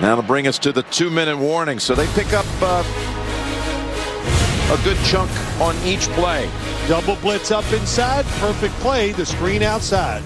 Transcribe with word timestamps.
That'll 0.00 0.22
bring 0.22 0.46
us 0.48 0.58
to 0.60 0.72
the 0.72 0.82
two-minute 0.84 1.36
warning. 1.36 1.78
So 1.78 1.94
they 1.94 2.06
pick 2.08 2.32
up 2.32 2.46
uh, 2.60 2.82
a 4.72 4.84
good 4.84 4.98
chunk 5.04 5.30
on 5.60 5.76
each 5.84 6.08
play. 6.10 6.50
Double 6.88 7.16
blitz 7.16 7.50
up 7.50 7.70
inside. 7.72 8.24
Perfect 8.40 8.74
play. 8.76 9.12
The 9.12 9.26
screen 9.26 9.62
outside. 9.62 10.22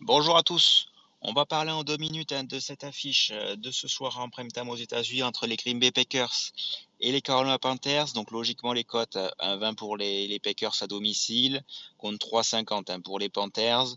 Bonjour 0.00 0.36
à 0.36 0.42
tous. 0.44 0.86
On 1.28 1.32
va 1.32 1.44
parler 1.44 1.72
en 1.72 1.82
deux 1.82 1.96
minutes 1.96 2.30
hein, 2.30 2.44
de 2.44 2.60
cette 2.60 2.84
affiche 2.84 3.32
euh, 3.34 3.56
de 3.56 3.72
ce 3.72 3.88
soir 3.88 4.20
en 4.20 4.28
prime 4.28 4.46
time 4.52 4.68
aux 4.68 4.76
États-Unis 4.76 5.24
entre 5.24 5.48
les 5.48 5.56
Green 5.56 5.80
Bay 5.80 5.90
Packers 5.90 6.52
et 7.00 7.10
les 7.10 7.20
Carolina 7.20 7.58
Panthers. 7.58 8.12
Donc 8.12 8.30
logiquement 8.30 8.72
les 8.72 8.84
cotes 8.84 9.16
1,20 9.16 9.74
pour 9.74 9.96
les, 9.96 10.38
Packers 10.38 10.80
à 10.82 10.86
domicile 10.86 11.64
contre 11.98 12.24
3,50 12.28 12.92
hein, 12.92 13.00
pour 13.00 13.18
les 13.18 13.28
Panthers. 13.28 13.96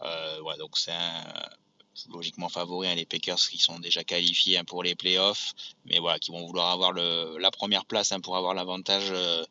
Euh, 0.00 0.56
donc 0.58 0.78
c'est 0.78 0.92
logiquement 2.10 2.48
favori 2.48 2.88
hein, 2.88 2.94
les 2.94 3.04
Packers 3.04 3.36
qui 3.36 3.58
sont 3.58 3.78
déjà 3.78 4.02
qualifiés 4.02 4.62
pour 4.64 4.82
les 4.82 4.94
playoffs, 4.94 5.52
mais 5.84 5.98
voilà 5.98 6.18
qui 6.18 6.30
vont 6.30 6.46
vouloir 6.46 6.70
avoir 6.70 6.94
la 6.94 7.50
première 7.50 7.84
place 7.84 8.14
pour 8.22 8.34
avoir 8.34 8.54
l'avantage 8.54 9.10
euh, 9.10 9.44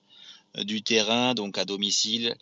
du 0.64 0.82
terrain 0.82 1.36
donc 1.36 1.60
à 1.60 1.66
domicile. 1.66 2.36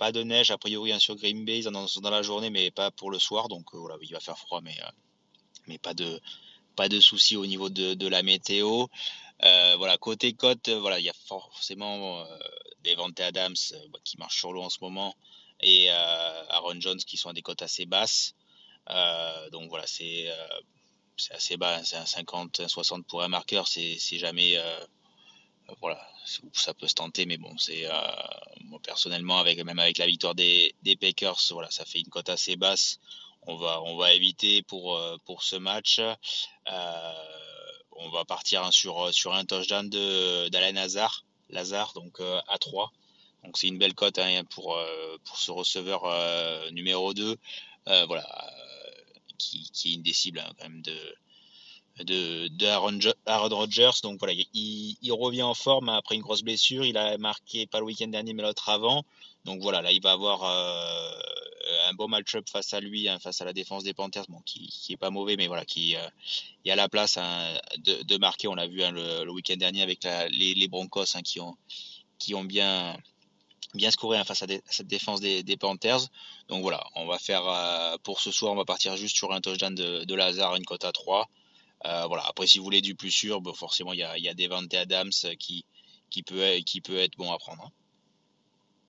Pas 0.00 0.12
de 0.12 0.22
neige 0.22 0.50
a 0.50 0.56
priori 0.56 0.92
hein, 0.92 0.98
sur 0.98 1.14
Green 1.14 1.44
Bay 1.44 1.60
dans, 1.60 1.72
dans, 1.84 2.10
la 2.10 2.22
journée, 2.22 2.48
mais 2.48 2.70
pas 2.70 2.90
pour 2.90 3.10
le 3.10 3.18
soir. 3.18 3.48
Donc 3.48 3.74
euh, 3.74 3.78
voilà, 3.78 3.98
il 4.00 4.10
va 4.14 4.18
faire 4.18 4.38
froid, 4.38 4.62
mais, 4.62 4.74
euh, 4.80 4.90
mais 5.66 5.76
pas 5.76 5.92
de 5.92 6.18
pas 6.74 6.88
de 6.88 6.98
soucis 7.00 7.36
au 7.36 7.44
niveau 7.44 7.68
de, 7.68 8.08
la 8.08 8.22
météo. 8.22 8.86
Euh, 9.44 9.74
voilà, 9.76 9.98
côté 9.98 10.32
côte, 10.32 10.70
voilà, 10.70 10.98
il 10.98 11.04
y 11.04 11.10
a 11.10 11.18
forcément 11.26 12.24
des 12.82 12.94
Vente 12.94 13.20
Adams 13.20 13.56
bah, 13.90 13.98
qui 14.02 14.16
marchent 14.16 14.38
sur 14.38 14.54
l'eau 14.54 14.62
en 14.62 14.70
ce 14.70 14.78
moment 14.80 15.14
et 15.60 15.90
Aaron 15.90 16.80
Jones 16.80 16.96
qui 16.96 17.18
sont 17.18 17.28
à 17.28 17.34
des 17.34 17.42
cotes 17.42 17.60
assez 17.60 17.84
basses. 17.84 18.34
donc 19.52 19.68
voilà, 19.68 19.86
c'est 19.86 20.30
assez 21.28 21.58
bas, 21.58 21.84
c'est 21.84 21.96
un 21.96 22.06
50, 22.06 22.68
60 22.68 23.06
pour 23.06 23.22
un 23.22 23.28
marqueur, 23.28 23.68
c'est 23.68 23.98
jamais 24.16 24.56
voilà, 25.80 26.00
ça 26.52 26.74
peut 26.74 26.88
se 26.88 26.94
tenter, 26.94 27.26
mais 27.26 27.36
bon, 27.36 27.56
c'est 27.58 27.86
euh, 27.86 27.92
moi 28.64 28.80
personnellement, 28.82 29.38
avec 29.38 29.62
même 29.64 29.78
avec 29.78 29.98
la 29.98 30.06
victoire 30.06 30.34
des, 30.34 30.74
Packers, 31.00 31.40
voilà, 31.50 31.70
ça 31.70 31.84
fait 31.84 32.00
une 32.00 32.08
cote 32.08 32.28
assez 32.28 32.56
basse. 32.56 32.98
On 33.46 33.56
va, 33.56 33.80
on 33.82 33.96
va 33.96 34.12
éviter 34.12 34.62
pour 34.62 34.96
euh, 34.96 35.16
pour 35.24 35.42
ce 35.42 35.56
match. 35.56 35.98
Euh, 35.98 37.12
on 37.92 38.10
va 38.10 38.24
partir 38.24 38.64
hein, 38.64 38.70
sur 38.70 39.12
sur 39.14 39.34
un 39.34 39.44
touchdown 39.44 39.88
d'Alain 39.88 40.72
Lazare, 40.72 41.24
Lazare, 41.48 41.92
donc 41.94 42.20
à 42.20 42.58
3. 42.58 42.92
Donc 43.44 43.56
c'est 43.56 43.68
une 43.68 43.78
belle 43.78 43.94
cote 43.94 44.18
hein, 44.18 44.44
pour 44.50 44.78
pour 45.24 45.38
ce 45.38 45.50
receveur 45.50 46.02
numéro 46.72 47.14
2, 47.14 47.36
voilà, 47.86 48.26
qui, 49.38 49.70
qui 49.72 49.90
est 49.90 49.94
une 49.94 50.02
des 50.02 50.12
cibles 50.12 50.40
hein, 50.40 50.52
quand 50.58 50.68
même 50.68 50.82
de 50.82 51.16
de, 52.04 52.66
Aaron, 52.66 52.98
Rodgers. 53.56 53.90
Donc 54.02 54.18
voilà, 54.18 54.34
il, 54.54 55.12
revient 55.12 55.42
en 55.42 55.54
forme 55.54 55.88
après 55.88 56.14
une 56.14 56.22
grosse 56.22 56.42
blessure. 56.42 56.84
Il 56.84 56.96
a 56.96 57.18
marqué 57.18 57.66
pas 57.66 57.78
le 57.78 57.86
week-end 57.86 58.08
dernier, 58.08 58.32
mais 58.32 58.42
l'autre 58.42 58.68
avant. 58.68 59.04
Donc 59.44 59.60
voilà, 59.62 59.80
là 59.80 59.90
il 59.92 60.02
va 60.02 60.12
avoir 60.12 60.44
euh, 60.44 61.10
un 61.88 61.94
beau 61.94 62.08
match-up 62.08 62.48
face 62.48 62.74
à 62.74 62.80
lui, 62.80 63.08
hein, 63.08 63.18
face 63.18 63.40
à 63.40 63.44
la 63.44 63.52
défense 63.52 63.84
des 63.84 63.94
Panthers, 63.94 64.26
bon, 64.28 64.40
qui, 64.44 64.66
qui 64.68 64.92
est 64.92 64.98
pas 64.98 65.10
mauvais, 65.10 65.36
mais 65.36 65.46
voilà, 65.46 65.64
qui 65.64 65.96
euh, 65.96 66.08
il 66.64 66.70
a 66.70 66.76
la 66.76 66.88
place 66.88 67.16
hein, 67.16 67.58
de, 67.78 68.16
marquer. 68.18 68.48
On 68.48 68.54
l'a 68.54 68.66
vu 68.66 68.82
hein, 68.82 68.92
le, 68.92 69.30
week-end 69.30 69.56
dernier 69.56 69.82
avec 69.82 70.06
les, 70.30 70.68
Broncos 70.68 71.04
qui 71.24 71.40
ont 71.40 71.56
qui 72.18 72.34
ont 72.34 72.44
bien 72.44 72.96
bien 73.74 73.90
scoré 73.90 74.22
face 74.24 74.42
à, 74.42 74.46
cette 74.66 74.88
défense 74.88 75.20
des, 75.20 75.56
Panthers. 75.56 76.00
Donc 76.48 76.62
voilà, 76.62 76.84
on 76.96 77.06
va 77.06 77.18
faire 77.18 77.46
euh, 77.46 77.96
pour 78.02 78.20
ce 78.20 78.30
soir, 78.30 78.52
on 78.52 78.56
va 78.56 78.64
partir 78.64 78.96
juste 78.96 79.16
sur 79.16 79.32
un 79.32 79.40
touchdown 79.40 79.74
de, 79.74 80.04
de 80.04 80.14
Lazare, 80.14 80.56
une 80.56 80.64
cote 80.64 80.84
à 80.84 80.92
3. 80.92 81.28
Euh, 81.86 82.06
voilà. 82.06 82.24
Après, 82.26 82.46
si 82.46 82.58
vous 82.58 82.64
voulez 82.64 82.80
du 82.82 82.94
plus 82.94 83.10
sûr, 83.10 83.40
forcément, 83.56 83.92
il 83.92 84.00
y 84.00 84.04
a, 84.04 84.18
y 84.18 84.28
a 84.28 84.34
des 84.34 84.48
Adams 84.76 85.10
qui, 85.38 85.64
qui, 86.10 86.22
peut, 86.22 86.56
qui 86.66 86.80
peut 86.80 86.98
être 86.98 87.16
bon 87.16 87.32
à 87.32 87.38
prendre. 87.38 87.64
Hein. 87.64 87.72